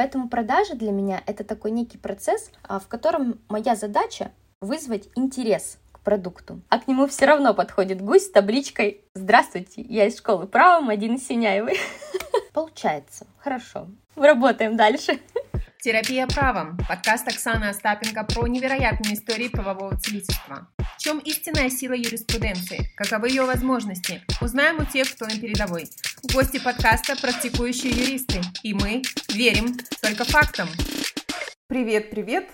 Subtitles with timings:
[0.00, 4.30] Поэтому продажи для меня это такой некий процесс, а, в котором моя задача
[4.62, 6.62] вызвать интерес к продукту.
[6.70, 11.18] А к нему все равно подходит гусь с табличкой «Здравствуйте, я из школы права, Мадина
[11.18, 11.76] Синяевой».
[12.54, 13.26] Получается.
[13.36, 13.88] Хорошо.
[14.16, 15.20] Работаем дальше.
[15.82, 16.76] Терапия правом.
[16.86, 20.68] Подкаст Оксаны Остапенко про невероятные истории правового целительства.
[20.76, 22.90] В чем истинная сила юриспруденции?
[22.98, 24.20] Каковы ее возможности?
[24.42, 25.88] Узнаем у тех, кто на передовой.
[26.34, 28.42] Гости подкаста– практикующие юристы.
[28.62, 29.00] И мы
[29.30, 30.68] верим только фактам.
[31.66, 32.46] Привет, привет!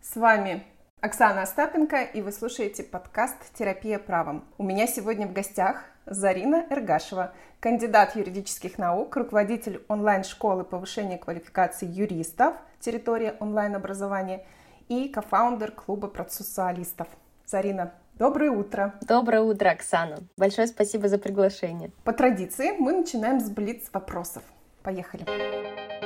[0.00, 0.62] С вами
[1.00, 4.44] Оксана Остапенко, и вы слушаете подкаст «Терапия правом».
[4.56, 12.54] У меня сегодня в гостях Зарина Эргашева, кандидат юридических наук, руководитель онлайн-школы повышения квалификации юристов
[12.80, 14.44] «Территория онлайн-образования»
[14.88, 17.08] и кофаундер клуба процессуалистов.
[17.46, 18.94] Зарина, доброе утро!
[19.02, 20.18] Доброе утро, Оксана!
[20.36, 21.90] Большое спасибо за приглашение.
[22.04, 24.42] По традиции мы начинаем с блиц вопросов.
[24.82, 25.97] Поехали!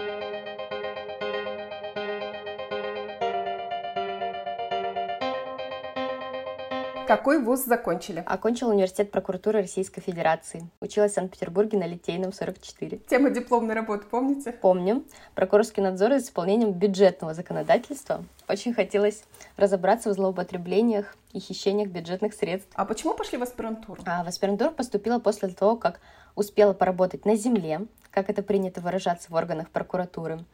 [7.06, 8.22] Какой вуз закончили?
[8.24, 10.68] Окончила университет прокуратуры Российской Федерации.
[10.80, 12.98] Училась в Санкт-Петербурге на Литейном 44.
[13.08, 14.52] Тема дипломной работы помните?
[14.52, 15.04] Помню.
[15.34, 18.24] Прокурорский надзор за исполнением бюджетного законодательства.
[18.48, 19.24] Очень хотелось
[19.56, 22.70] разобраться в злоупотреблениях и хищениях бюджетных средств.
[22.74, 24.00] А почему пошли в аспирантуру?
[24.06, 26.00] А в аспирантуру поступила после того, как
[26.36, 30.44] успела поработать на земле, как это принято выражаться в органах прокуратуры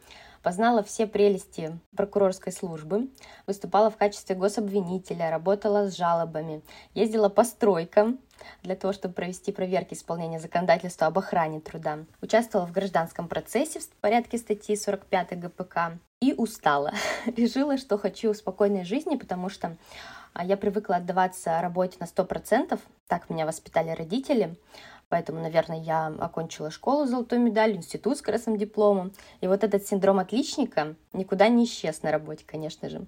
[0.41, 3.09] познала все прелести прокурорской службы,
[3.47, 6.61] выступала в качестве гособвинителя, работала с жалобами,
[6.93, 8.19] ездила по стройкам
[8.63, 13.89] для того, чтобы провести проверки исполнения законодательства об охране труда, участвовала в гражданском процессе в
[14.01, 16.93] порядке статьи 45 ГПК и устала.
[17.25, 19.77] Решила, что хочу спокойной жизни, потому что
[20.33, 24.55] а, я привыкла отдаваться работе на 100%, так меня воспитали родители,
[25.09, 29.11] Поэтому, наверное, я окончила школу с золотой медалью, институт с красным дипломом.
[29.41, 33.05] И вот этот синдром отличника никуда не исчез на работе, конечно же.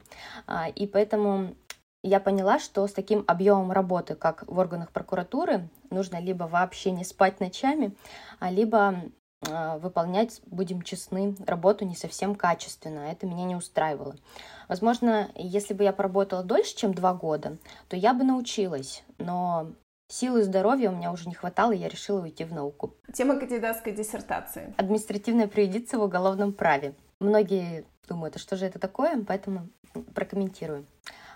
[0.48, 1.56] А, и поэтому
[2.04, 7.04] я поняла, что с таким объемом работы, как в органах прокуратуры, нужно либо вообще не
[7.04, 7.96] спать ночами,
[8.40, 8.96] а либо
[9.48, 13.12] а, выполнять, будем честны, работу не совсем качественно.
[13.12, 14.16] Это меня не устраивало.
[14.68, 17.58] Возможно, если бы я поработала дольше, чем два года,
[17.90, 19.04] то я бы научилась.
[19.20, 19.72] Но
[20.12, 22.94] Силы и здоровья у меня уже не хватало, и я решила уйти в науку.
[23.14, 24.74] Тема кандидатской диссертации.
[24.76, 26.96] Административная преюдиция в уголовном праве.
[27.22, 29.70] Многие думают, а что же это такое, поэтому
[30.14, 30.86] прокомментирую.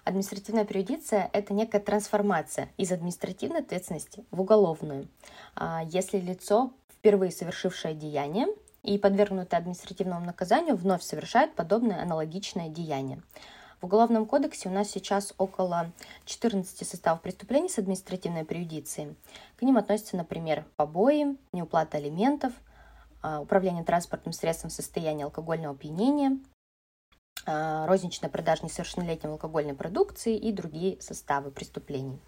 [0.04, 5.08] Административная преюдиция– это некая трансформация из административной ответственности в уголовную.
[5.56, 8.48] А если лицо, впервые совершившее деяние
[8.84, 13.22] и подвергнутое административному наказанию, вновь совершает подобное аналогичное деяние.
[13.82, 15.92] В Уголовном кодексе у нас сейчас около
[16.26, 19.16] 14 составов преступлений с административной преюдицией.
[19.58, 22.54] К ним относятся, например, побои, неуплата алиментов,
[23.22, 26.40] а, управление транспортным средством в состоянии алкогольного опьянения,
[27.46, 32.20] а, розничная продажа несовершеннолетней алкогольной продукции и другие составы преступлений.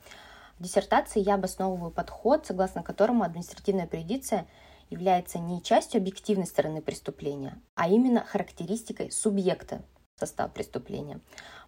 [0.60, 4.48] В диссертации я обосновываю подход, согласно которому административная преюдиция
[4.90, 9.82] является не частью объективной стороны преступления, а именно характеристикой субъекта
[10.18, 11.20] состав преступления.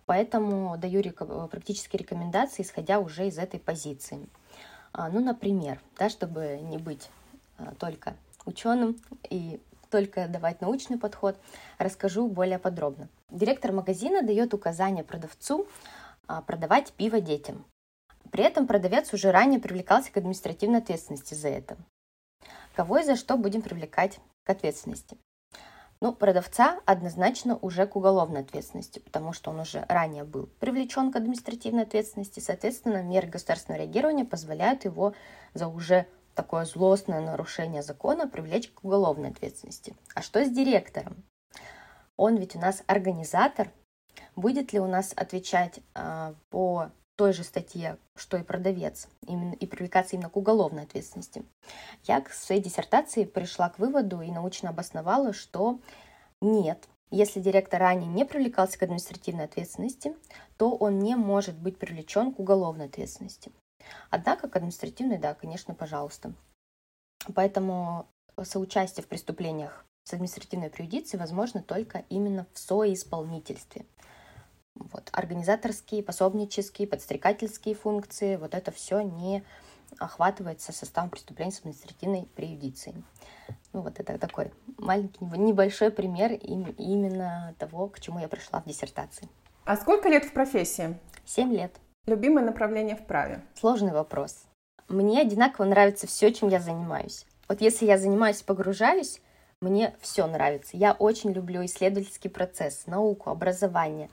[0.05, 1.03] Поэтому даю
[1.47, 4.27] практические рекомендации, исходя уже из этой позиции.
[4.91, 7.09] А, ну, например, да, чтобы не быть
[7.57, 8.15] а, только
[8.45, 8.97] ученым
[9.29, 11.37] и только давать научный подход,
[11.77, 13.07] расскажу более подробно.
[13.29, 15.67] Директор магазина дает указание продавцу
[16.27, 17.65] а, продавать пиво детям.
[18.31, 21.77] При этом продавец уже ранее привлекался к административной ответственности за это.
[22.75, 25.17] Кого и за что будем привлекать к ответственности?
[26.01, 31.17] Ну, продавца однозначно уже к уголовной ответственности, потому что он уже ранее был привлечен к
[31.17, 32.39] административной ответственности.
[32.39, 35.13] Соответственно, меры государственного реагирования позволяют его
[35.53, 39.93] за уже такое злостное нарушение закона привлечь к уголовной ответственности.
[40.15, 41.25] А что с директором?
[42.15, 43.69] Он ведь у нас организатор.
[44.37, 49.65] Будет ли у нас отвечать э, по той же статье, что и продавец, именно, и
[49.65, 51.43] привлекаться именно к уголовной ответственности.
[52.05, 55.81] Я к своей диссертации пришла к выводу и научно обосновала, что
[56.39, 60.15] нет, если директор ранее не привлекался к административной ответственности,
[60.55, 63.51] то он не может быть привлечен к уголовной ответственности.
[64.09, 66.31] Однако к административной, да, конечно, пожалуйста.
[67.35, 68.07] Поэтому
[68.41, 73.85] соучастие в преступлениях с административной преюдицией возможно только именно в соисполнительстве.
[74.79, 75.09] Вот.
[75.11, 79.43] Организаторские, пособнические, подстрекательские функции, вот это все не
[79.97, 83.03] охватывается составом преступлений с административной преюдицией.
[83.73, 89.27] Ну вот это такой маленький, небольшой пример именно того, к чему я пришла в диссертации.
[89.65, 90.97] А сколько лет в профессии?
[91.25, 91.75] Семь лет.
[92.07, 93.41] Любимое направление в праве?
[93.55, 94.45] Сложный вопрос.
[94.87, 97.25] Мне одинаково нравится все, чем я занимаюсь.
[97.47, 99.21] Вот если я занимаюсь, погружаюсь,
[99.61, 100.77] Мне все нравится.
[100.77, 104.09] Я очень люблю исследовательский процесс, науку, образование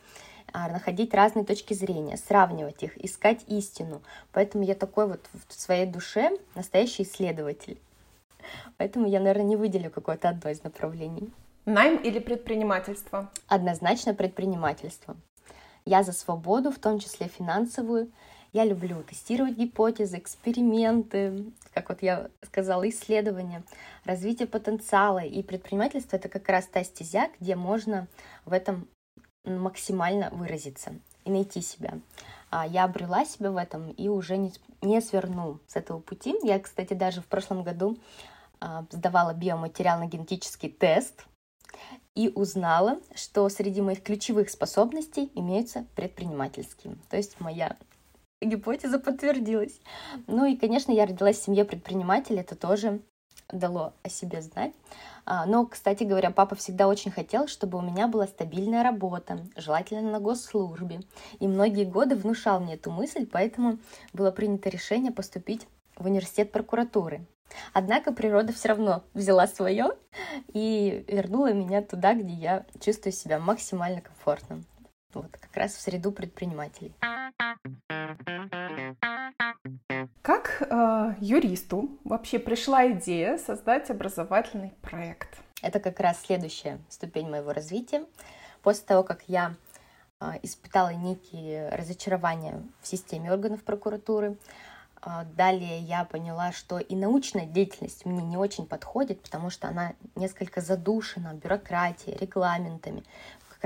[0.68, 4.00] находить разные точки зрения, сравнивать их, искать истину.
[4.32, 7.78] Поэтому я такой вот в своей душе настоящий исследователь.
[8.78, 11.30] Поэтому я, наверное, не выделю какое-то одно из направлений.
[11.66, 13.30] Найм или предпринимательство?
[13.48, 15.16] Однозначно предпринимательство.
[15.84, 18.10] Я за свободу, в том числе финансовую.
[18.52, 21.44] Я люблю тестировать гипотезы, эксперименты,
[21.74, 23.62] как вот я сказала, исследования,
[24.04, 25.18] развитие потенциала.
[25.18, 28.06] И предпринимательство— это как раз та стезя, где можно
[28.46, 28.88] в этом
[29.46, 30.92] максимально выразиться
[31.24, 31.98] и найти себя.
[32.50, 34.52] А я обрела себя в этом и уже не,
[34.82, 36.36] не сверну с этого пути.
[36.42, 37.98] Я, кстати, даже в прошлом году
[38.60, 41.26] а, сдавала биоматериально-генетический тест
[42.14, 46.96] и узнала, что среди моих ключевых способностей имеются предпринимательские.
[47.10, 47.76] То есть моя
[48.40, 49.80] гипотеза подтвердилась.
[50.26, 53.00] Ну и, конечно, я родилась в семье предпринимателей, это тоже
[53.50, 54.72] дало о себе знать.
[55.24, 60.10] А, но, кстати говоря, папа всегда очень хотел, чтобы у меня была стабильная работа, желательно
[60.10, 61.00] на госслужбе.
[61.38, 63.78] И многие годы внушал мне эту мысль, поэтому
[64.12, 65.66] было принято решение поступить
[65.96, 67.26] в университет прокуратуры.
[67.72, 69.92] Однако природа все равно взяла свое
[70.52, 74.62] и вернула меня туда, где я чувствую себя максимально комфортно.
[75.14, 76.94] Вот, как раз в среду предпринимателей.
[80.22, 85.28] Как э, юристу вообще пришла идея создать образовательный проект?
[85.62, 88.04] Это как раз следующая ступень моего развития.
[88.62, 89.54] После того, как я
[90.20, 94.36] э, испытала некие разочарования в системе органов прокуратуры,
[95.02, 99.94] э, далее я поняла, что и научная деятельность мне не очень подходит, потому что она
[100.14, 103.04] несколько задушена бюрократией, регламентами.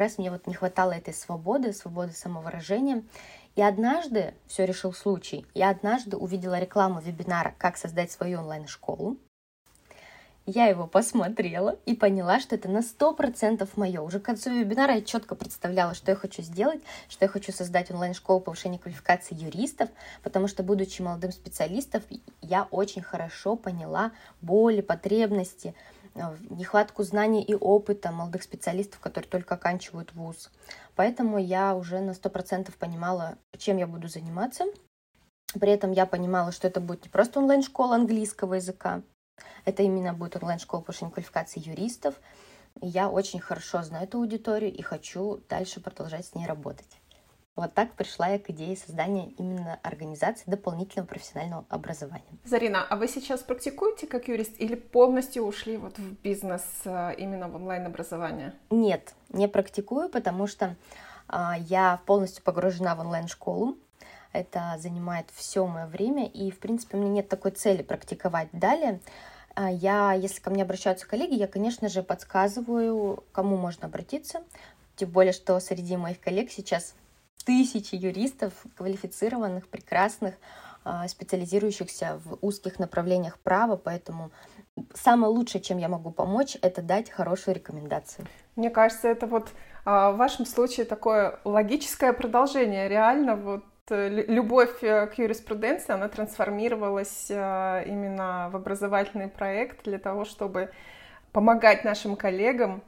[0.00, 3.04] Раз мне вот не хватало этой свободы, свободы самовыражения.
[3.54, 9.18] И однажды, все решил случай, я однажды увидела рекламу вебинара «Как создать свою онлайн-школу».
[10.46, 14.00] Я его посмотрела и поняла, что это на 100% мое.
[14.00, 16.80] Уже к концу вебинара я четко представляла, что я хочу сделать,
[17.10, 19.90] что я хочу создать онлайн-школу повышения квалификации юристов,
[20.22, 22.00] потому что, будучи молодым специалистом,
[22.40, 29.54] я очень хорошо поняла боли, потребности, Э, нехватку знаний и опыта молодых специалистов, которые только
[29.54, 30.50] оканчивают вуз.
[30.96, 34.64] Поэтому я уже на 100% понимала, чем я буду заниматься.
[35.54, 39.02] При этом я понимала, что это будет не просто онлайн-школа английского языка,
[39.64, 42.14] это именно будет онлайн-школа повышения квалификации юристов.
[42.80, 46.99] Я очень хорошо знаю эту аудиторию и хочу дальше продолжать с ней работать.
[47.56, 52.24] Вот так пришла я к идее создания именно организации дополнительного профессионального образования.
[52.44, 57.48] Зарина, а вы сейчас практикуете как юрист или полностью ушли вот в бизнес э, именно
[57.48, 58.54] в онлайн-образование?
[58.70, 60.76] Нет, не практикую, потому что
[61.28, 63.76] а, я полностью погружена в онлайн-школу.
[64.32, 69.00] Это занимает все мое время, и, в принципе, у меня нет такой цели практиковать далее.
[69.54, 74.42] А, я, если ко мне обращаются коллеги, я, конечно же, подсказываю, кому можно обратиться.
[74.96, 76.94] Тем более, что среди моих коллег сейчас
[77.44, 80.34] тысячи юристов, квалифицированных, прекрасных,
[80.82, 84.30] а, специализирующихся в узких направлениях права, поэтому
[84.94, 88.26] самое лучшее, чем я могу помочь, это дать хорошую рекомендацию.
[88.56, 89.50] Мне кажется, это вот
[89.84, 92.88] а, в вашем случае такое логическое продолжение.
[92.88, 99.98] Реально вот э, любовь э, к юриспруденции, она трансформировалась э, именно в образовательный проект для
[99.98, 100.70] того, чтобы
[101.32, 102.82] помогать нашим коллегам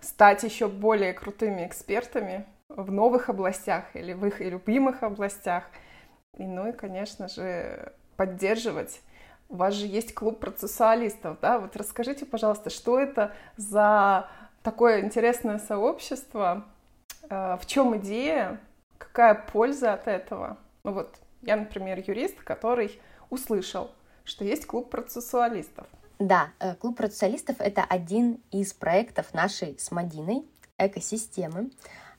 [0.00, 2.44] стать еще более крутыми экспертами
[2.76, 5.64] в новых областях или в их любимых областях.
[6.38, 9.00] И, ну и, конечно же, поддерживать.
[9.48, 11.58] У вас же есть клуб процессуалистов, да?
[11.58, 14.28] Вот расскажите, пожалуйста, что это за
[14.62, 16.66] такое интересное сообщество,
[17.28, 18.60] э, в чем идея,
[18.98, 20.58] какая польза от этого?
[20.84, 23.90] Ну вот, я, например, юрист, который услышал,
[24.24, 25.86] что есть клуб процессуалистов.
[26.18, 30.44] Да, э, клуб процессуалистов— это один из проектов нашей с Мадиной
[30.78, 31.70] экосистемы.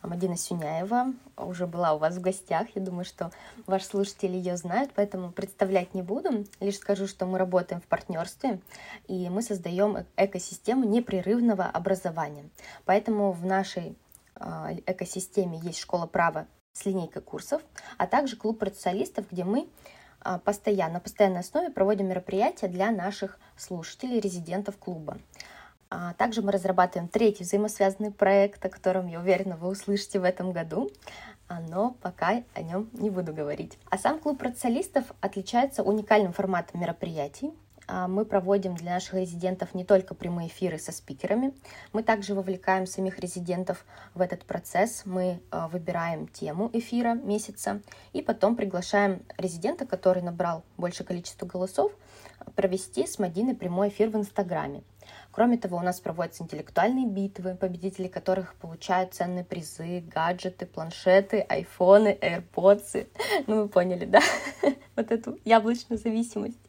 [0.03, 2.67] Мадина Сюняева уже была у вас в гостях.
[2.75, 3.31] Я думаю, что
[3.67, 6.46] ваши слушатели ее знают, поэтому представлять не буду.
[6.60, 8.60] Лишь скажу, что мы работаем в партнерстве,
[9.08, 12.50] и мы создаем э, экосистему непрерывного образования.
[12.86, 13.96] Поэтому в нашей
[14.36, 17.62] а, экосистеме есть школа права с линейкой курсов,
[17.98, 19.70] а также клуб процессуалистов, где мы
[20.20, 25.17] а, постоянно, на постоянной основе проводим мероприятия для наших слушателей, резидентов клуба.
[25.93, 30.53] А также мы разрабатываем третий взаимосвязанный проект, о котором, я уверена, вы услышите в этом
[30.53, 30.89] году,
[31.50, 33.77] а, но пока о нем не буду говорить.
[33.89, 37.51] А сам клуб процессуалистов отличается уникальным форматом мероприятий.
[37.88, 41.53] А, мы проводим для наших резидентов не только прямые эфиры со спикерами,
[41.91, 45.01] мы также вовлекаем самих резидентов в этот процесс.
[45.03, 47.81] Мы выбираем тему эфира месяца
[48.13, 51.91] и потом приглашаем резидента, который набрал большее количество голосов,
[52.55, 54.83] провести с Мадиной прямой эфир в Инстаграме.
[55.31, 62.17] Кроме того, у нас проводятся интеллектуальные битвы, победители которых получают ценные призы, гаджеты, планшеты, айфоны,
[62.21, 63.07] AirPods.
[63.47, 64.21] Ну, вы поняли, да?
[64.95, 66.59] Вот эту яблочную зависимость.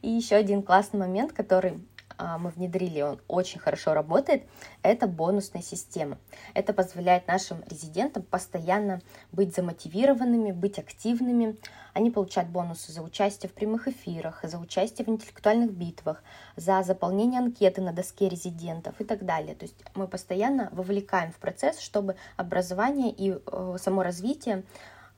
[0.00, 1.80] И еще один классный момент, который
[2.18, 4.42] мы внедрили, он очень хорошо работает,
[4.82, 6.18] это бонусная система.
[6.54, 9.00] Это позволяет нашим резидентам постоянно
[9.32, 11.56] быть замотивированными, быть активными.
[11.92, 16.22] Они получают бонусы за участие в прямых эфирах, за участие в интеллектуальных битвах,
[16.56, 19.54] за заполнение анкеты на доске резидентов и так далее.
[19.54, 24.64] То есть мы постоянно вовлекаем в процесс, чтобы образование и э, само развитие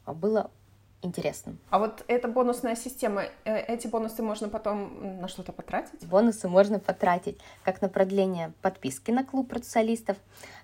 [0.07, 0.51] было
[1.03, 1.59] интересным.
[1.71, 6.07] А вот эта бонусная система, э, эти бонусы можно потом на что-то потратить?
[6.07, 10.17] Бонусы можно потратить как на продление подписки на клуб процессуалистов,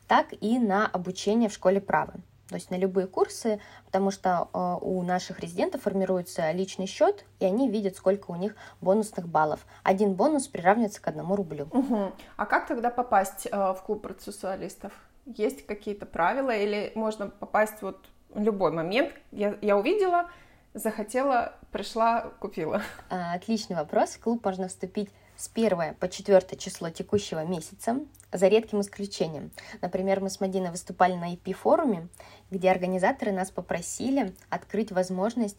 [0.06, 2.14] так и на обучение в школе права.
[2.48, 7.44] То есть на любые курсы, потому что э, у наших резидентов формируется личный счет, и
[7.44, 9.66] они видят, сколько у них бонусных баллов.
[9.82, 11.66] Один бонус приравнивается к одному рублю.
[11.72, 12.12] Угу.
[12.36, 14.92] А как тогда попасть э, в клуб процессуалистов?
[15.24, 19.12] Есть какие-то правила или можно попасть вот любой момент.
[19.32, 20.30] Я, я увидела,
[20.74, 22.82] захотела, пришла, купила.
[23.08, 24.10] А, отличный вопрос.
[24.10, 28.00] В клуб можно вступить с 1 по 4 число текущего месяца,
[28.32, 29.50] за редким исключением.
[29.80, 32.08] Например, мы с Мадиной выступали на EP-форуме,
[32.50, 35.58] где организаторы нас попросили открыть возможность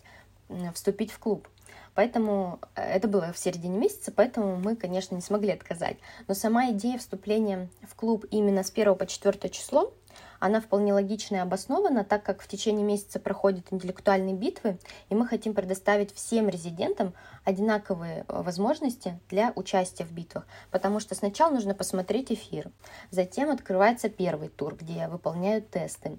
[0.73, 1.47] вступить в клуб.
[1.93, 5.97] Поэтому э, это было в середине месяца, поэтому мы, конечно, не смогли отказать.
[6.27, 9.93] Но сама идея вступления в клуб именно с 1 по 4 число
[10.39, 14.77] она вполне логична и обоснована, так как в течение месяца проходят интеллектуальные битвы,
[15.09, 17.13] и мы хотим предоставить всем резидентам
[17.43, 22.71] одинаковые э, возможности для участия в битвах, потому что сначала нужно посмотреть эфир,
[23.11, 26.17] затем открывается первый тур, где выполняют тесты,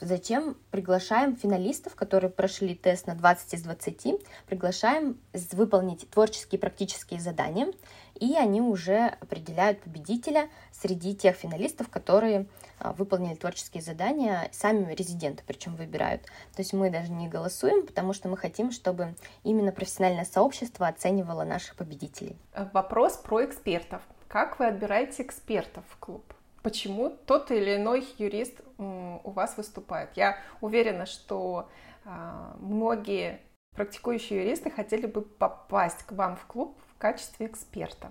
[0.00, 5.18] затем приглашаем финалистов, которые прошли тест на 20 из 20, приглашаем
[5.52, 7.68] выполнить творческие и практические задания,
[8.14, 12.46] и они уже определяют победителя среди тех финалистов, которые
[12.78, 16.22] а, выполнили творческие задания, сами резиденты причем выбирают.
[16.54, 21.44] То есть мы даже не голосуем, потому что мы хотим, чтобы именно профессиональное сообщество оценивало
[21.44, 22.36] наших победителей.
[22.72, 24.02] Вопрос про экспертов.
[24.28, 26.34] Как вы отбираете экспертов в клуб?
[26.62, 30.10] Почему тот или иной юрист у вас выступает?
[30.16, 31.68] Я уверена, что
[32.04, 33.40] а, многие
[33.74, 38.10] практикующие юристы хотели бы попасть к вам в клуб качестве эксперта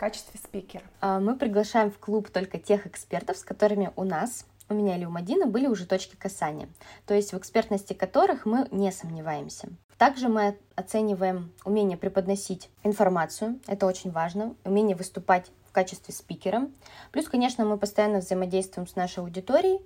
[0.00, 0.82] качестве спикера?
[1.02, 5.04] А, мы приглашаем в клуб только тех экспертов, с которыми у нас, у меня или
[5.04, 6.70] у Мадины, были уже точки касания,
[7.04, 9.68] то есть в экспертности которых мы не сомневаемся.
[9.98, 16.70] Также мы оцениваем умение преподносить информацию, это очень важно, умение выступать в качестве спикера.
[17.12, 19.82] Плюс, конечно, мы постоянно взаимодействуем с нашей аудиторией,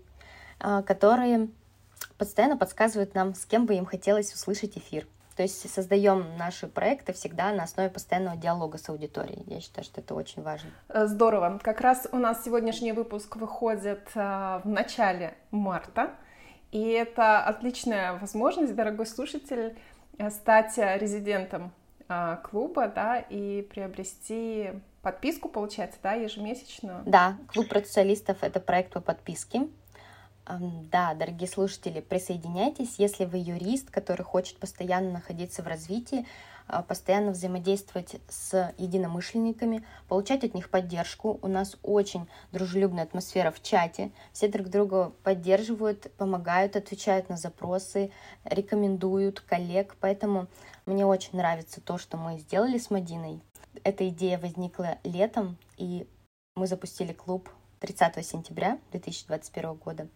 [0.60, 1.48] а, которые
[2.18, 5.08] постоянно подсказывают нам, с кем бы им хотелось услышать эфир.
[5.36, 9.42] То есть создаем наши проекты всегда на основе постоянного диалога с аудиторией.
[9.46, 10.70] Я считаю, что это очень важно.
[10.88, 11.58] Э, здорово.
[11.62, 16.10] Как раз у нас сегодняшний выпуск выходит э, в начале марта.
[16.70, 19.76] И это отличная возможность, дорогой слушатель,
[20.18, 21.72] э, стать резидентом
[22.42, 27.02] клуба, да, и приобрести подписку, получается, да, ежемесячную.
[27.06, 29.68] Да, клуб процессуалистов— это проект по подписке.
[30.46, 36.26] Да, дорогие слушатели, присоединяйтесь, если вы юрист, который хочет постоянно находиться в развитии,
[36.66, 41.38] а, постоянно взаимодействовать с единомышленниками, получать от них поддержку.
[41.40, 44.10] У нас очень дружелюбная атмосфера в чате.
[44.32, 48.10] Все друг друга поддерживают, помогают, отвечают на запросы,
[48.44, 49.96] рекомендуют коллег.
[50.00, 50.46] Поэтому
[50.84, 53.40] мне очень нравится то, что мы сделали с Мадиной.
[53.82, 56.06] Эта идея возникла летом, и
[56.54, 57.48] мы запустили клуб
[57.84, 60.08] 30 сентября 2021 года.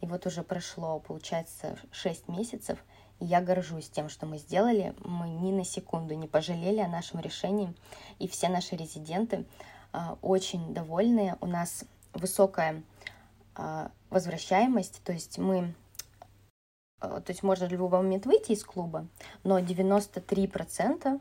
[0.00, 2.80] И вот уже прошло, получается, 6 месяцев,
[3.20, 4.92] и я горжусь тем, что мы сделали.
[5.04, 7.72] Мы ни на секунду не пожалели о нашем решении,
[8.18, 9.44] и все наши резиденты
[9.92, 11.36] а, очень довольны.
[11.40, 12.82] У нас высокая
[13.54, 15.74] а, возвращаемость, то есть мы
[16.98, 19.06] а, то есть можно в любой момент выйти из клуба,
[19.44, 21.20] но 93%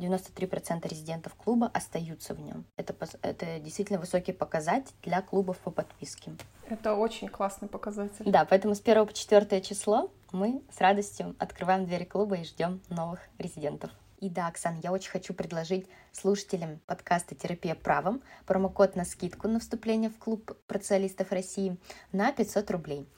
[0.00, 2.64] 93% резидентов клуба остаются в нем.
[2.76, 6.32] Это, это действительно высокий показатель для клубов по подписке.
[6.68, 8.24] Это очень классный показатель.
[8.24, 12.80] Да, поэтому с 1 по 4 число мы с радостью открываем двери клуба и ждем
[12.88, 13.90] новых резидентов.
[14.18, 19.60] И да, Оксан, я очень хочу предложить слушателям подкаста «Терапия правом» промокод на скидку на
[19.60, 21.78] вступление в клуб процессуалистов России
[22.12, 23.08] на 500 рублей.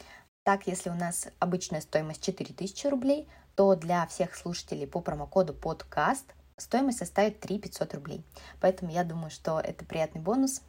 [0.44, 6.34] Так, если у нас обычная стоимость 4000 рублей, то для всех слушателей по промокоду подкаст
[6.62, 8.22] Стоимость составит 3 500 рублей.
[8.60, 10.62] Поэтому я думаю, что это приятный бонус.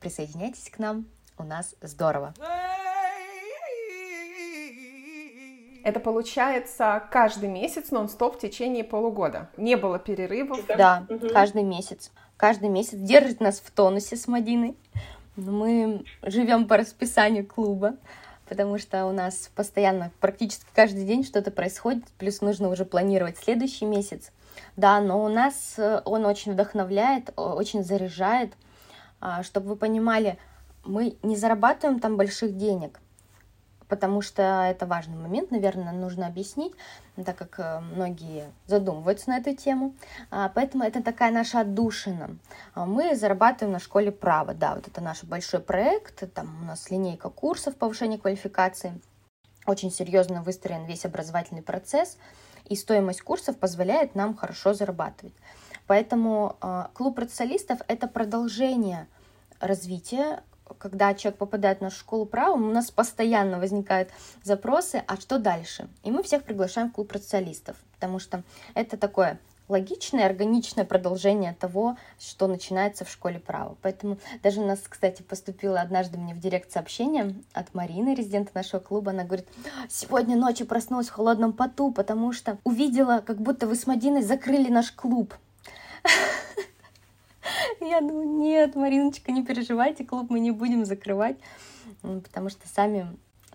[0.00, 1.06] Присоединяйтесь к нам.
[1.38, 2.34] У нас здорово.
[5.84, 9.48] Это получается каждый месяц нон-стоп в течение полугода.
[9.56, 10.66] Не было перерывов.
[10.66, 11.28] Да, угу.
[11.28, 12.10] каждый месяц.
[12.36, 14.76] каждый месяц держит нас в тонусе с Мадиной.
[15.36, 17.96] Мы живем по расписанию клуба,
[18.48, 23.86] потому что у нас постоянно, практически каждый день что-то происходит, плюс нужно уже планировать следующий
[23.86, 24.32] месяц.
[24.80, 28.54] Да, но у нас э, он очень вдохновляет, очень заряжает.
[29.20, 30.38] А, чтобы вы понимали,
[30.84, 32.98] мы не зарабатываем там больших денег,
[33.88, 36.72] потому что это важный момент, наверное, нужно объяснить,
[37.22, 39.94] так как э, многие задумываются на эту тему.
[40.30, 42.38] А, поэтому это такая наша отдушина.
[42.72, 46.90] А, мы зарабатываем на школе права, да, вот это наш большой проект, там у нас
[46.90, 48.98] линейка курсов повышения квалификации,
[49.66, 52.16] очень серьезно выстроен весь образовательный процесс,
[52.68, 55.34] и стоимость курсов позволяет нам хорошо зарабатывать.
[55.86, 59.06] Поэтому э, клуб процессуалистов– это продолжение
[59.60, 60.42] развития
[60.78, 64.10] когда человек попадает в нашу школу права, у нас постоянно возникают
[64.42, 65.88] запросы, а что дальше?
[66.02, 68.42] И мы всех приглашаем в клуб процессуалистов, потому что
[68.74, 73.76] это такое логичное, органичное продолжение того, что начинается в школе права.
[73.82, 78.80] Поэтому даже у нас, кстати, поступило однажды мне в директ сообщение от Марины, резидента нашего
[78.80, 79.12] клуба.
[79.12, 79.46] Она говорит,
[79.88, 84.68] сегодня ночью проснулась в холодном поту, потому что увидела, как будто вы с Мадиной закрыли
[84.68, 85.34] наш клуб.
[87.80, 91.36] Я думаю, нет, Мариночка, не переживайте, клуб мы не будем закрывать,
[92.02, 93.06] потому что сами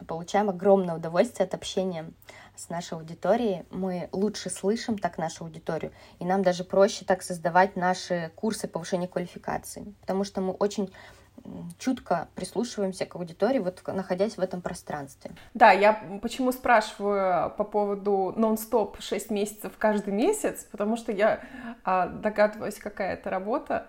[0.07, 2.11] получаем огромное удовольствие от общения
[2.55, 3.65] с нашей аудиторией.
[3.71, 9.07] Мы лучше слышим так нашу аудиторию, и нам даже проще так создавать наши курсы повышения
[9.07, 10.91] квалификации, потому что мы очень
[11.77, 15.31] чутко прислушиваемся к аудитории, вот находясь в этом пространстве.
[15.53, 21.41] Да, я почему спрашиваю по поводу нон-стоп 6 месяцев каждый месяц, потому что я
[21.83, 23.87] а, догадываюсь, какая это работа.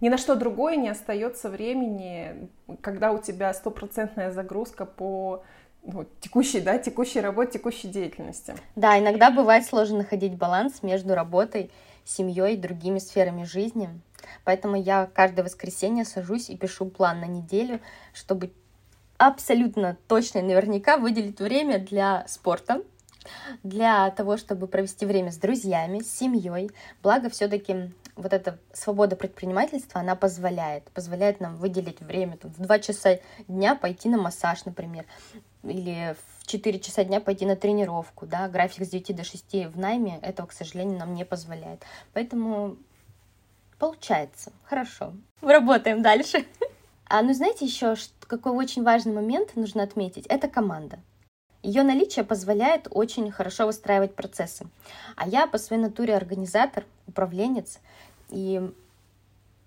[0.00, 2.50] Ни на что другое не остается времени,
[2.82, 5.44] когда у тебя стопроцентная загрузка по
[5.86, 8.54] ну, текущей, да, текущей работе, текущей деятельности.
[8.74, 11.70] Да, иногда бывает сложно находить баланс между работой,
[12.04, 13.88] семьей и другими сферами жизни.
[14.44, 17.80] Поэтому я каждое воскресенье сажусь и пишу план на неделю,
[18.12, 18.52] чтобы
[19.18, 22.82] абсолютно точно и наверняка выделить время для спорта,
[23.62, 26.70] для того, чтобы провести время с друзьями, с семьей.
[27.02, 32.78] Благо, все-таки вот эта свобода предпринимательства, она позволяет, позволяет нам выделить время, там, в 2
[32.78, 35.04] часа дня пойти на массаж, например,
[35.68, 39.78] или в 4 часа дня пойти на тренировку, да, график с 9 до 6 в
[39.78, 41.82] найме этого, к сожалению, нам не позволяет.
[42.12, 42.76] Поэтому
[43.78, 44.52] Получается.
[44.64, 45.12] Хорошо.
[45.40, 46.44] Работаем дальше.
[47.08, 50.26] А ну знаете еще, какой очень важный момент нужно отметить?
[50.26, 50.98] Это команда.
[51.62, 54.66] Ее наличие позволяет очень хорошо выстраивать процессы.
[55.14, 57.78] А я по своей натуре организатор, управленец.
[58.28, 58.60] И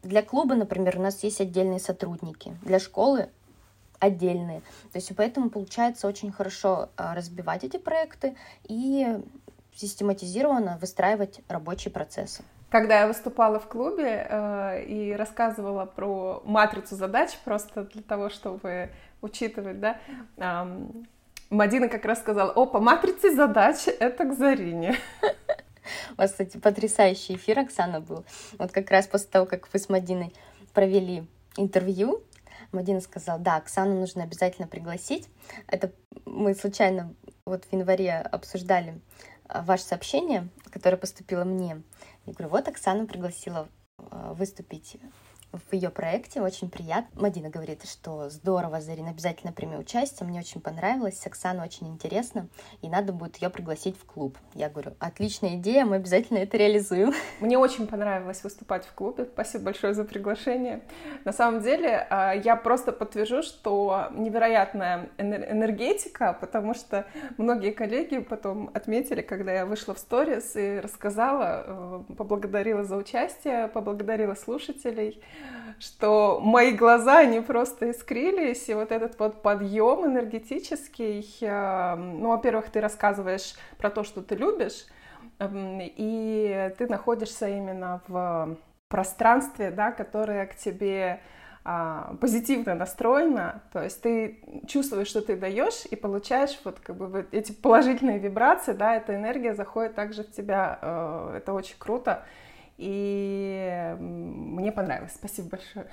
[0.04, 2.58] для клуба, например, у нас есть отдельные сотрудники.
[2.62, 3.30] Для школы
[4.00, 4.62] отдельные.
[4.92, 8.36] То есть поэтому получается очень хорошо а, разбивать эти проекты
[8.68, 9.20] и
[9.76, 12.44] систематизированно выстраивать рабочие процессы.
[12.70, 18.92] Когда я выступала в клубе э, и рассказывала про матрицу задач, просто для того, чтобы
[19.22, 19.98] учитывать, да,
[20.38, 20.88] э,
[21.50, 24.96] Мадина как раз сказала, о, по матрице задач это к Зарине.
[26.12, 28.24] У вас, кстати, потрясающий эфир, Оксана, был.
[28.60, 30.32] Вот как раз после того, как вы с Мадиной
[30.74, 31.24] провели
[31.58, 32.22] интервью,
[32.72, 35.30] Мадина сказала, да, Оксану нужно обязательно пригласить.
[35.68, 35.92] Это
[36.26, 39.02] мы случайно вот в январе обсуждали
[39.48, 41.82] э, ваше сообщение, которое поступило мне.
[42.26, 44.98] Я говорю, вот Оксана пригласила э, выступить
[45.52, 47.22] в ее проекте, очень приятно.
[47.22, 52.48] Мадина говорит, что здорово, Зарина, обязательно прими участие, мне очень понравилось, Оксана очень интересно,
[52.82, 54.38] и надо будет ее пригласить в клуб.
[54.54, 57.14] Я говорю, отличная идея, мы обязательно это реализуем.
[57.40, 60.82] Мне очень понравилось выступать в клубе, спасибо большое за приглашение.
[61.26, 67.06] На самом деле, а, я просто подтвержу, что невероятная энергетика, потому что
[67.38, 73.68] многие коллеги потом отметили, когда я вышла в сторис и рассказала, э, поблагодарила за участие,
[73.70, 75.22] поблагодарила слушателей,
[75.80, 82.70] что мои глаза, они просто искрились, и вот этот вот подъем энергетический, э, ну, во-первых,
[82.70, 84.86] ты рассказываешь про то, что ты любишь,
[85.40, 88.58] эм, и ты находишься именно в
[88.90, 91.22] пространстве, да, которое к тебе
[91.66, 97.08] а, позитивно настроено, то есть ты чувствуешь, что ты даешь и получаешь вот как бы
[97.08, 102.26] вот эти положительные вибрации, да, эта энергия заходит также в тебя, э, это очень круто.
[102.80, 105.12] И мне понравилось.
[105.14, 105.88] Спасибо большое.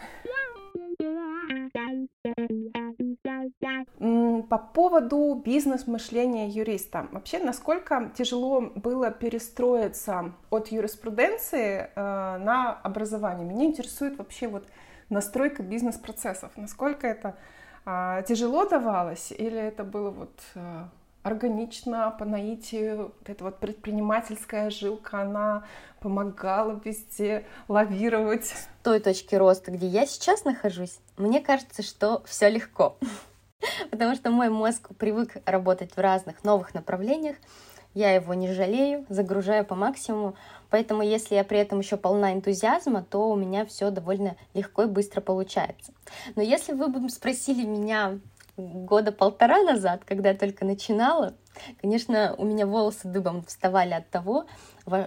[4.49, 7.09] По поводу бизнес-мышления юриста.
[7.11, 13.45] Вообще, насколько тяжело было перестроиться от юриспруденции э, на образование?
[13.45, 14.69] Меня интересует вообще вот
[15.09, 16.53] настройка бизнес-процессов.
[16.57, 17.37] Насколько это
[17.85, 20.85] э, тяжело давалось или это было вот э,
[21.27, 23.13] органично, по наитию.
[23.19, 25.65] Вот эта вот предпринимательская жилка, она
[26.01, 28.47] помогала везде лавировать.
[28.47, 32.97] С той точки роста, где я сейчас нахожусь, мне кажется, что все легко.
[33.91, 37.37] Потому что мой мозг привык работать в разных новых направлениях,
[37.95, 40.37] я его не жалею, загружаю по максимуму,
[40.69, 44.87] поэтому если я при этом еще полна энтузиазма, то у меня все довольно легко и
[44.87, 45.93] быстро получается.
[46.37, 48.21] Но если вы бы спросили меня
[48.57, 51.35] года полтора назад, когда я только начинала,
[51.81, 54.47] конечно, у меня волосы дыбом вставали от того,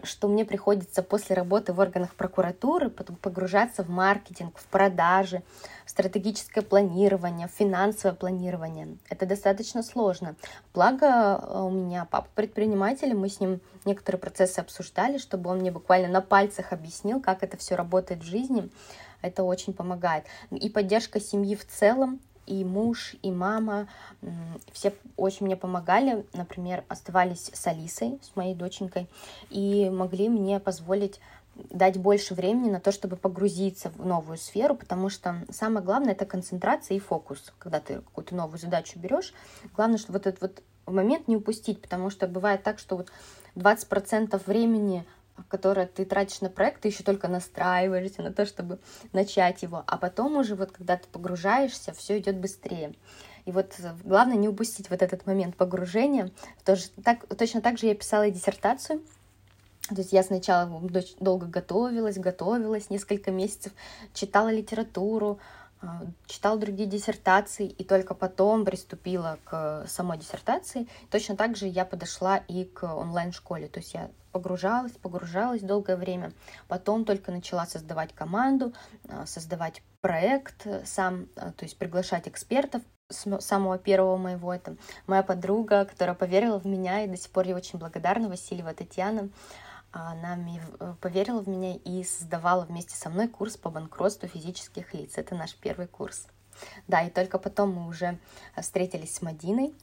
[0.04, 5.42] что мне приходится после работы в органах прокуратуры погружаться в маркетинг, в продажи,
[5.86, 8.98] в стратегическое планирование, в финансовое планирование.
[9.10, 10.36] Это достаточно сложно.
[10.74, 11.08] Благо
[11.42, 16.10] э, у меня папа предприниматель, мы с ним некоторые процессы обсуждали, чтобы он мне буквально
[16.10, 18.70] на пальцах объяснил, как это все работает в жизни.
[19.22, 20.26] Это очень помогает.
[20.52, 23.88] И поддержка семьи в целом, и муж, и мама,
[24.74, 29.08] все очень мне помогали, например, оставались с Алисой, с моей доченькой,
[29.50, 31.20] и могли мне позволить
[31.70, 36.26] дать больше времени на то, чтобы погрузиться в новую сферу, потому что самое главное это
[36.26, 37.54] концентрация и фокус.
[37.60, 39.34] Когда ты какую-то новую задачу берешь,
[39.76, 43.12] главное, чтобы вот этот вот момент не упустить, потому что бывает так, что вот
[43.56, 45.06] 20% времени
[45.47, 48.80] которое ты тратишь на проект, ты еще только настраиваешься на то, чтобы
[49.13, 52.93] начать его, а потом уже вот когда ты погружаешься, все идет быстрее.
[53.45, 56.30] И вот главное не упустить вот этот момент погружения.
[56.65, 59.02] Тоже, так, точно так же я писала диссертацию,
[59.88, 60.69] то есть я сначала
[61.19, 63.71] долго готовилась, готовилась несколько месяцев,
[64.13, 65.39] читала литературу,
[65.82, 70.88] а, читала другие диссертации и только потом приступила к самой диссертации.
[71.10, 73.68] Точно так же я подошла и к онлайн-школе.
[73.68, 76.34] То есть я погружалась, погружалась долгое время.
[76.68, 78.74] Потом только начала создавать команду,
[79.08, 84.54] а, создавать проект сам, а, то есть приглашать экспертов с самого первого моего.
[84.54, 84.76] Это
[85.08, 89.30] моя подруга, которая поверила в меня, и до сих пор я очень благодарна, Васильева Татьяна.
[89.91, 95.17] Она э, поверила в меня и создавала вместе со мной курс по банкротству физических лиц.
[95.17, 96.28] Это наш первый курс.
[96.88, 98.19] Да, и только потом мы уже
[98.60, 99.73] встретились с Мадиной.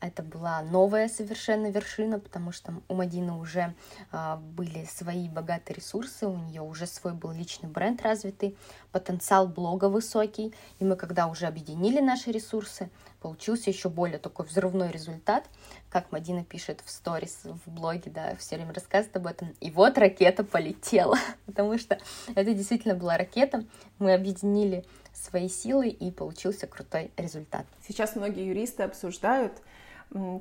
[0.00, 3.74] Это была новая совершенно вершина, потому что у Мадины уже
[4.12, 8.56] а, были свои богатые ресурсы, у нее уже свой был личный бренд развитый,
[8.92, 10.54] потенциал блога высокий.
[10.78, 15.44] И мы, когда уже объединили наши ресурсы, получился еще более такой взрывной результат,
[15.90, 19.54] как Мадина пишет в сторис, в блоге, да, все время рассказывает об этом.
[19.60, 21.98] И вот ракета полетела, потому что
[22.34, 23.64] это действительно была ракета.
[23.98, 27.66] Мы объединили свои силы, и получился крутой результат.
[27.86, 29.52] Сейчас многие юристы обсуждают,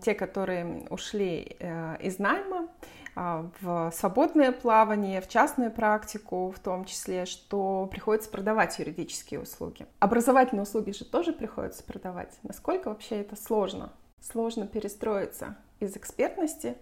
[0.04, 2.68] те, которые ушли э, из найма
[3.16, 9.86] а, в свободное плавание, в частную практику в том числе, что приходится продавать юридические услуги.
[10.00, 12.38] Образовательные услуги же тоже приходится продавать.
[12.44, 13.92] Насколько вообще это сложно?
[14.22, 16.78] Сложно перестроиться из экспертности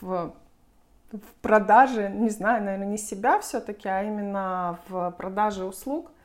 [0.00, 0.34] в
[1.10, 6.10] в продаже, не знаю, наверное, не себя все-таки, а именно в продаже услуг–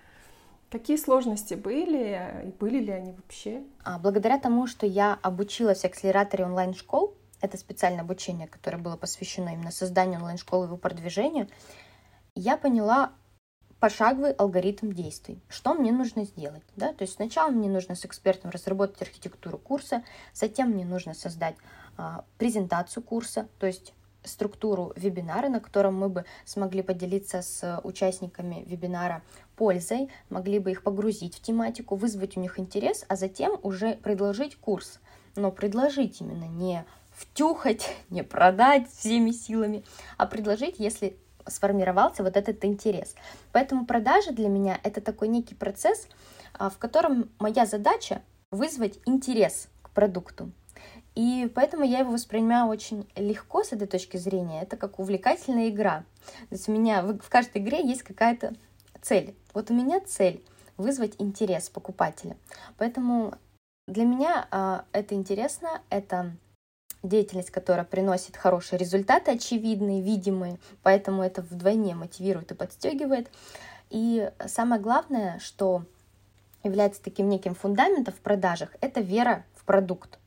[0.69, 3.63] Какие сложности были и были ли они вообще?
[3.84, 9.49] А, благодаря тому, что я обучилась в акселераторе онлайн-школ, это специальное обучение, которое было посвящено
[9.49, 11.47] именно созданию онлайн-школы и его продвижению,
[12.36, 13.13] я поняла
[13.80, 15.39] пошаговый алгоритм действий.
[15.47, 16.63] Что мне нужно сделать?
[16.75, 16.93] Да?
[16.93, 20.03] То есть сначала мне нужно с экспертом разработать архитектуру курса,
[20.34, 21.56] затем мне нужно создать
[21.95, 23.93] а, презентацию курса, то есть
[24.27, 29.23] структуру вебинара, на котором мы бы смогли поделиться с участниками вебинара
[29.55, 34.55] пользой, могли бы их погрузить в тематику, вызвать у них интерес, а затем уже предложить
[34.55, 34.99] курс.
[35.35, 39.83] Но предложить именно не втюхать, не продать всеми силами,
[40.17, 43.15] а предложить, если сформировался вот этот интерес.
[43.51, 46.07] Поэтому продажи для меня это такой некий процесс,
[46.53, 50.51] а, в котором моя задача вызвать интерес к продукту.
[51.17, 54.62] И поэтому я его воспринимаю очень легко с этой точки зрения.
[54.62, 56.03] Это как увлекательная игра.
[56.49, 58.53] То есть у меня в каждой игре есть какая-то
[59.01, 59.36] цель.
[59.56, 60.45] Вот у меня цель
[60.77, 62.38] вызвать интерес покупателя.
[62.77, 63.34] Поэтому
[63.88, 66.34] для меня э, это интересно, это
[67.01, 73.32] деятельность, которая приносит хорошие результаты, очевидные, видимые, поэтому это вдвойне мотивирует и подстегивает.
[73.89, 75.84] И самое главное, что
[76.63, 80.19] является таким неким фундаментом в продажах, это вера в продукт.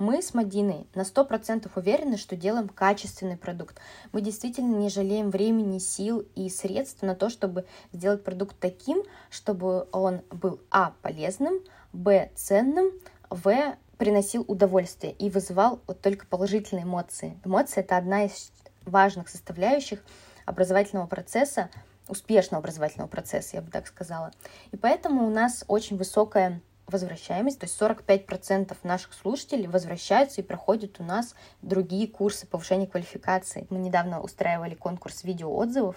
[0.00, 3.76] Мы с Мадиной на 100% уверены, что делаем качественный продукт.
[4.12, 9.88] Мы действительно не жалеем времени, сил и средств на то, чтобы сделать продукт таким, чтобы
[9.92, 10.94] он был а.
[11.02, 11.60] полезным,
[11.92, 12.30] б.
[12.34, 12.92] ценным,
[13.28, 13.76] в.
[13.98, 17.38] приносил удовольствие и вызывал вот только положительные эмоции.
[17.44, 18.52] Эмоции— это одна из
[18.86, 20.02] важных составляющих
[20.46, 21.68] образовательного процесса,
[22.08, 24.32] успешного образовательного процесса, я бы так сказала.
[24.72, 31.00] И поэтому у нас очень высокая возвращаемость, то есть 45% наших слушателей возвращаются и проходят
[31.00, 33.66] у нас другие курсы повышения квалификации.
[33.70, 35.96] Мы недавно устраивали конкурс видеоотзывов,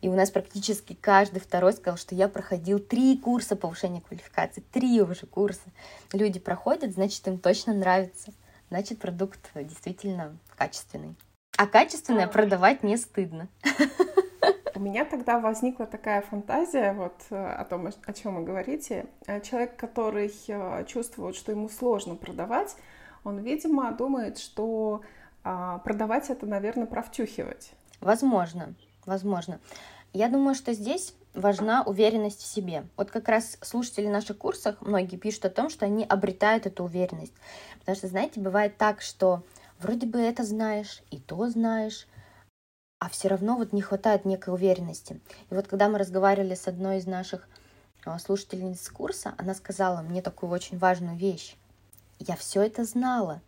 [0.00, 5.00] и у нас практически каждый второй сказал, что я проходил три курса повышения квалификации, три
[5.00, 5.62] уже курса.
[6.12, 8.32] Люди проходят, значит, им точно нравится.
[8.68, 11.14] Значит, продукт действительно качественный.
[11.56, 13.48] А качественное продавать не стыдно.
[14.74, 19.06] У меня тогда возникла такая фантазия вот э, о том, о чем вы говорите.
[19.26, 22.74] Э, человек, который э, чувствует, что ему сложно продавать,
[23.24, 25.02] он, видимо, думает, что
[25.44, 27.72] а, продавать это, наверное, провтюхивать.
[28.00, 28.74] Возможно,
[29.06, 29.60] возможно.
[30.12, 32.84] Я думаю, что здесь важна уверенность в себе.
[32.96, 37.34] Вот как раз слушатели наших курсов, многие пишут о том, что они обретают эту уверенность.
[37.80, 39.42] Потому что, знаете, бывает так, что
[39.80, 42.06] вроде бы это знаешь, и то знаешь,
[43.04, 45.20] а все равно вот не хватает некой уверенности.
[45.50, 47.46] И вот когда мы разговаривали с одной из наших
[48.06, 51.54] а, слушательниц курса, она сказала мне такую очень важную вещь.
[52.18, 53.42] Я все это знала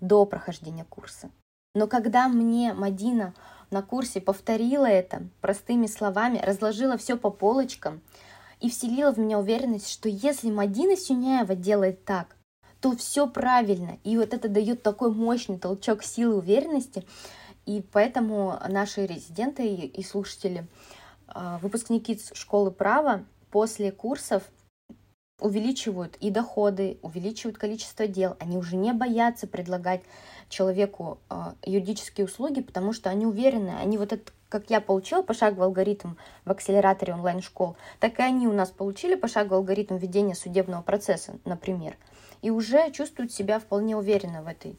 [0.00, 1.30] до прохождения курса.
[1.74, 3.32] Но когда мне Мадина
[3.70, 8.02] на курсе повторила это простыми словами, разложила все по полочкам
[8.60, 12.36] и вселила в меня уверенность, что если Мадина Сюняева делает так,
[12.82, 13.98] то все правильно.
[14.04, 17.06] И вот это дает такой мощный толчок силы уверенности.
[17.66, 20.66] И поэтому наши резиденты и слушатели,
[21.28, 24.42] а, выпускники школы права после курсов
[25.42, 28.36] увеличивают и доходы, увеличивают количество дел.
[28.38, 30.02] Они уже не боятся предлагать
[30.48, 35.66] человеку э, юридические услуги, потому что они уверены, они вот это, как я получила пошаговый
[35.66, 41.38] алгоритм в акселераторе онлайн-школ, так и они у нас получили пошаговый алгоритм ведения судебного процесса,
[41.44, 41.96] например,
[42.42, 44.76] и уже чувствуют себя вполне уверенно в этой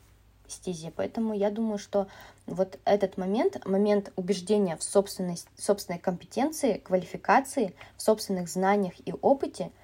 [0.53, 0.91] стезе.
[0.95, 2.07] Поэтому я думаю, что
[2.45, 9.71] вот этот момент, момент убеждения в собственной, собственной компетенции, квалификации, в собственных знаниях и опыте–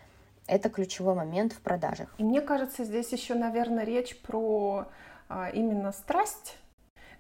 [0.50, 2.14] это ключевой момент в продажах.
[2.18, 4.88] И мне кажется, здесь еще, наверное, речь про
[5.30, 6.58] а, именно страсть,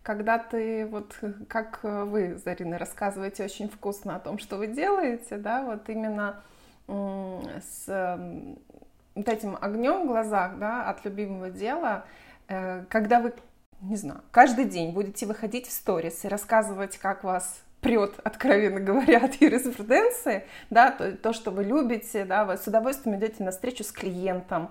[0.01, 1.15] когда ты вот,
[1.47, 6.41] как вы, Зарина, рассказываете очень вкусно о том, что вы делаете, да, вот именно
[6.87, 8.17] с
[9.13, 12.05] вот этим огнем в глазах, да, от любимого дела,
[12.89, 13.33] когда вы,
[13.81, 19.25] не знаю, каждый день будете выходить в сторис и рассказывать, как вас прет, откровенно говоря,
[19.25, 23.83] от юриспруденции, да, то, то, что вы любите, да, вы с удовольствием идете на встречу
[23.83, 24.69] с клиентом,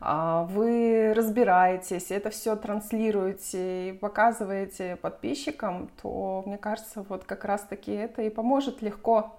[0.00, 7.92] а, вы разбираетесь, это все транслируете и показываете подписчикам, то, мне кажется, вот как раз-таки
[7.92, 9.38] это и поможет легко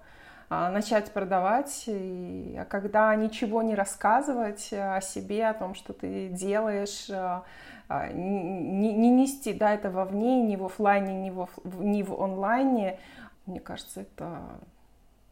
[0.50, 6.28] а, начать продавать, и, а когда ничего не рассказывать о себе, о том, что ты
[6.28, 7.42] делаешь, а,
[7.88, 11.48] не, не нести да, это вовне, ни в офлайне, ни в,
[11.82, 12.98] ни в онлайне,
[13.46, 14.60] мне кажется, это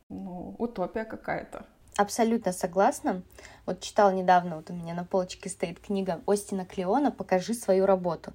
[0.09, 1.65] ну, утопия какая-то.
[1.97, 3.23] Абсолютно согласна.
[3.67, 8.33] Вот читала недавно, вот у меня на полочке стоит книга Остина Клеона «Покажи свою работу»,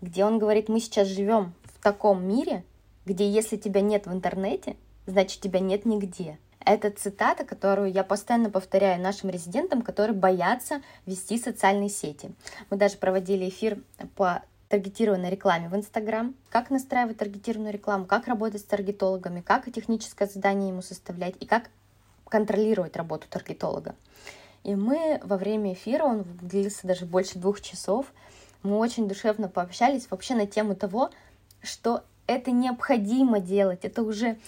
[0.00, 2.64] где он говорит, мы сейчас живем в таком мире,
[3.04, 6.38] где если тебя нет в интернете, значит тебя нет нигде.
[6.64, 12.30] Это цитата, которую я постоянно повторяю нашим резидентам, которые боятся вести социальные сети.
[12.70, 13.78] Мы даже проводили эфир
[14.16, 20.26] по таргетированной рекламе в Инстаграм, как настраивать таргетированную рекламу, как работать с таргетологами, как техническое
[20.26, 21.68] задание ему составлять и как
[22.28, 23.94] контролировать работу таргетолога.
[24.64, 28.06] И мы во время эфира, он длился даже больше двух часов,
[28.62, 31.10] мы очень душевно пообщались вообще на тему того,
[31.62, 34.38] что это необходимо делать, это уже,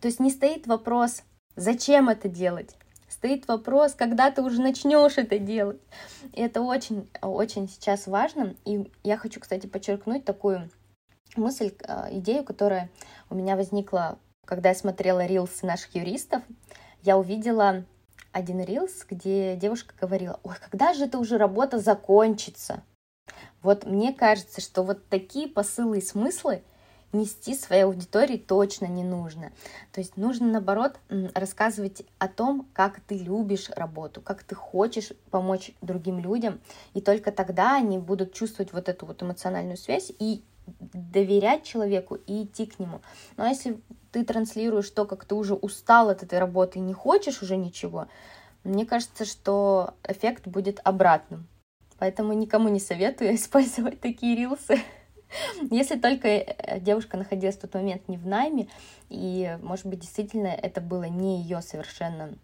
[0.00, 1.22] то есть не стоит вопрос,
[1.56, 2.76] зачем это делать,
[3.08, 5.80] стоит вопрос, когда ты уже начнешь это делать.
[6.32, 8.56] И это очень, очень сейчас важно.
[8.64, 10.70] И я хочу, кстати, подчеркнуть такую
[11.36, 12.90] мысль, а, идею, которая
[13.30, 16.42] у меня возникла, когда я смотрела рилсы наших юристов
[17.02, 17.84] я увидела
[18.30, 22.82] один рилс, где девушка говорила, ой, когда же это уже работа закончится?
[23.60, 26.62] Вот мне кажется, что вот такие посылы и смыслы
[27.12, 29.52] нести своей аудитории точно не нужно.
[29.92, 30.98] То есть нужно, наоборот,
[31.34, 36.60] рассказывать о том, как ты любишь работу, как ты хочешь помочь другим людям,
[36.94, 42.44] и только тогда они будут чувствовать вот эту вот эмоциональную связь и доверять человеку и
[42.44, 43.00] идти к нему.
[43.36, 47.42] Но если ты транслируешь то, как ты уже устал от этой работы и не хочешь
[47.42, 48.06] уже ничего,
[48.64, 51.48] мне кажется, что эффект будет обратным.
[51.98, 54.80] Поэтому никому не советую использовать такие рилсы.
[55.70, 58.68] Если только э, девушка находилась в тот момент не в найме,
[59.08, 62.34] и, может быть, действительно это было не ее совершенно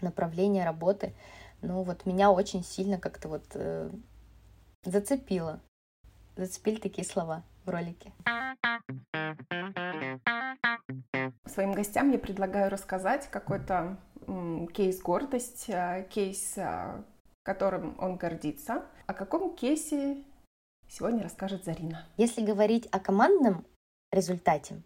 [0.00, 1.14] направление работы,
[1.62, 3.90] но вот меня очень сильно как-то вот э,
[4.84, 5.60] зацепило.
[6.36, 8.12] Зацепили такие слова в ролике.
[11.46, 13.96] Своим гостям я предлагаю рассказать какой-то
[14.74, 15.70] кейс гордость,
[16.10, 16.58] кейс,
[17.42, 18.84] которым он гордится.
[19.06, 20.18] О каком кейсе
[20.88, 22.06] сегодня расскажет Зарина?
[22.16, 23.64] Если говорить о командном
[24.12, 24.82] результате,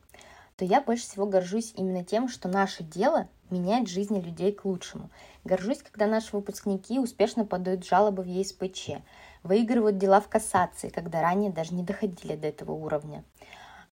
[0.57, 5.11] то я больше всего горжусь именно тем, что наше дело меняет жизни людей к лучшему.
[5.45, 9.03] Горжусь, когда наши выпускники успешно подают жалобы в ЕСПЧ,
[9.43, 13.25] выигрывают дела в кассации, когда ранее даже не доходили до этого уровня.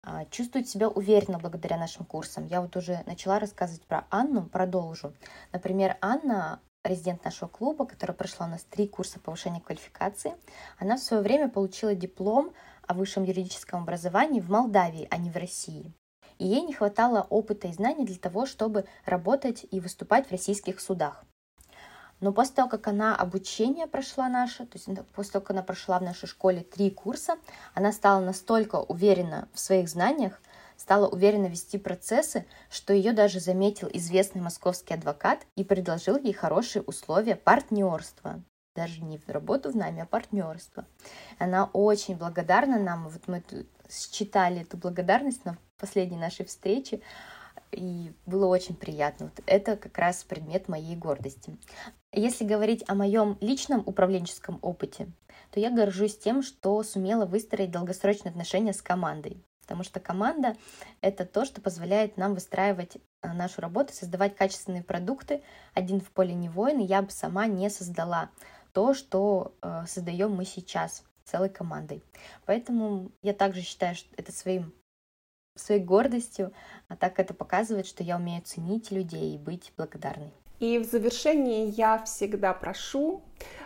[0.01, 2.45] А, чувствуют себя уверенно благодаря нашим курсам.
[2.45, 5.13] Я вот уже начала рассказывать про Анну, продолжу.
[5.51, 10.33] Например, Анна резидент нашего клуба, которая прошла у нас три курса повышения квалификации.
[10.79, 12.53] Она в свое время получила диплом
[12.87, 15.93] о высшем юридическом образовании в Молдавии, а не в России
[16.37, 20.79] и ей не хватало опыта и знаний для того, чтобы работать и выступать в российских
[20.79, 21.23] судах.
[22.21, 25.99] Но после того, как она обучение прошла наше, то есть после того, как она прошла
[25.99, 27.35] в нашей школе три курса,
[27.73, 30.41] она стала настолько уверена в своих знаниях,
[30.77, 36.81] стала уверенно вести процессы, что ее даже заметил известный московский адвокат и предложил ей хорошие
[36.83, 38.41] условия партнерства.
[38.75, 40.85] Даже не в работу в нами, а партнерство.
[41.39, 43.07] Она очень благодарна нам.
[43.07, 43.41] Вот мы
[43.89, 47.01] считали эту благодарность на последней нашей встрече,
[47.71, 49.27] и было очень приятно.
[49.27, 51.57] Вот это как раз предмет моей гордости.
[52.11, 55.07] Если говорить о моем личном управленческом опыте,
[55.51, 59.43] то я горжусь тем, что сумела выстроить долгосрочные отношения с командой.
[59.65, 60.55] Потому что команда—
[61.01, 65.41] это то, что позволяет нам выстраивать э, нашу работу, создавать качественные продукты.
[65.73, 68.29] Один в поле не воин, и я бы сама не создала
[68.73, 72.03] то, что э, создаем мы сейчас целой командой.
[72.45, 74.73] Поэтому я также считаю что это своим
[75.55, 76.51] своей гордостью,
[76.89, 80.33] а так это показывает, что я умею ценить людей и быть благодарной.
[80.59, 83.23] И в завершении я всегда прошу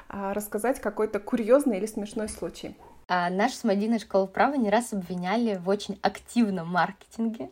[0.08, 2.76] а, рассказать какой-то курьезный или смешной случай.
[3.12, 7.50] А нашу с Мадиной школу права не раз обвиняли в очень активном маркетинге.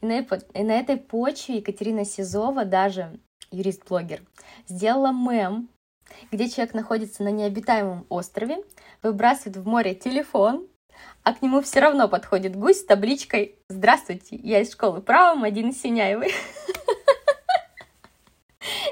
[0.00, 3.16] И на, и на этой почве Екатерина Сизова, даже
[3.52, 4.22] юрист-блогер,
[4.66, 5.68] сделала мем,
[6.32, 8.64] где человек находится на необитаемом острове,
[9.00, 10.66] выбрасывает в море телефон,
[11.22, 15.72] а к нему все равно подходит гусь с табличкой «Здравствуйте, я из школы права Мадина
[15.72, 16.32] Синяевой».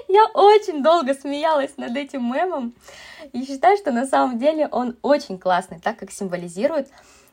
[0.06, 2.72] Я очень долго смеялась над этим мемом
[3.32, 6.88] и считаю, что на самом деле он очень классный, так как символизирует,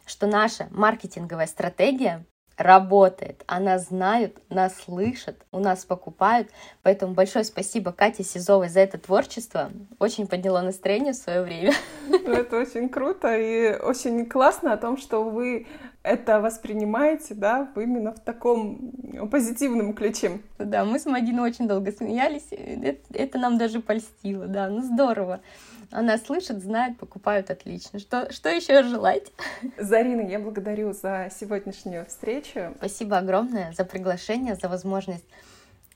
[0.06, 2.26] что наша маркетинговая стратегия
[2.58, 3.44] работает.
[3.48, 6.50] Она знают, нас слышат, у нас покупают.
[6.84, 9.72] Поэтому большое спасибо Кате Сизовой за это творчество.
[10.00, 11.74] Очень подняло настроение в свое время.
[12.08, 15.68] Ну, это очень круто и очень классно о том, что вы
[16.04, 18.92] это воспринимаете, да, именно в таком
[19.30, 20.40] позитивном ключе.
[20.58, 25.42] Да, мы с Мадиной очень долго смеялись, это, это нам даже польстило, да, ну здорово.
[25.92, 28.00] Она слышит, знает, покупают отлично.
[28.00, 29.32] Что, что еще желать?
[29.78, 32.74] Зарина, я благодарю за сегодняшнюю встречу.
[32.78, 35.26] Спасибо огромное за приглашение, за возможность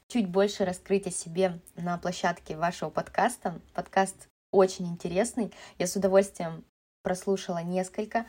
[0.07, 3.59] чуть больше раскрыть о себе на площадке вашего подкаста.
[3.73, 5.53] Подкаст очень интересный.
[5.79, 6.65] Я с удовольствием
[7.01, 8.25] прослушала несколько.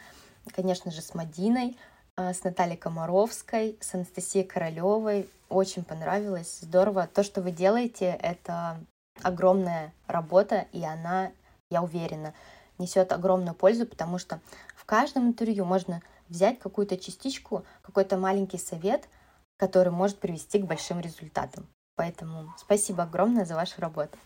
[0.55, 1.77] Конечно же, с Мадиной,
[2.17, 5.29] а, с Натальей Комаровской, с Анастасией Королевой.
[5.49, 7.07] Очень понравилось, здорово.
[7.07, 8.79] То, что вы делаете, это
[9.23, 11.31] огромная работа, и она
[11.71, 12.33] я уверена,
[12.79, 14.41] несет огромную пользу, потому что
[14.77, 19.09] в каждом интервью можно взять какую-то частичку, какой-то маленький совет,
[19.57, 21.67] который может привести к большим результатам.
[21.97, 24.19] Поэтому спасибо огромное за вашу работу.